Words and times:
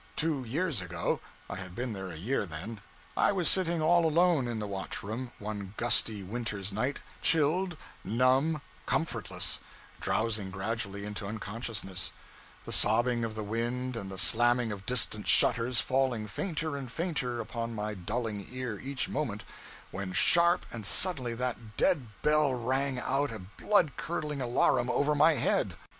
Two 0.15 0.43
years 0.43 0.81
ago 0.81 1.19
I 1.47 1.57
had 1.57 1.75
been 1.75 1.93
there 1.93 2.09
a 2.09 2.17
year 2.17 2.47
then 2.47 2.81
I 3.15 3.31
was 3.31 3.47
sitting 3.47 3.83
all 3.83 4.03
alone 4.07 4.47
in 4.47 4.57
the 4.57 4.65
watch 4.65 5.03
room, 5.03 5.31
one 5.37 5.75
gusty 5.77 6.23
winter's 6.23 6.71
night, 6.73 7.01
chilled, 7.21 7.77
numb, 8.03 8.63
comfortless; 8.87 9.59
drowsing 9.99 10.49
gradually 10.49 11.05
into 11.05 11.27
unconsciousness; 11.27 12.13
the 12.65 12.71
sobbing 12.71 13.23
of 13.23 13.35
the 13.35 13.43
wind 13.43 13.95
and 13.95 14.09
the 14.09 14.17
slamming 14.17 14.71
of 14.71 14.87
distant 14.87 15.27
shutters 15.27 15.79
falling 15.81 16.25
fainter 16.25 16.75
and 16.75 16.91
fainter 16.91 17.39
upon 17.39 17.75
my 17.75 17.93
dulling 17.93 18.47
ear 18.51 18.79
each 18.79 19.07
moment, 19.07 19.43
when 19.91 20.13
sharp 20.13 20.65
and 20.71 20.83
suddenly 20.83 21.35
that 21.35 21.77
dead 21.77 22.07
bell 22.23 22.55
rang 22.55 22.97
out 22.97 23.29
a 23.29 23.37
blood 23.37 23.91
curdling 23.97 24.41
alarum 24.41 24.89
over 24.89 25.13
my 25.13 25.35
head! 25.35 25.77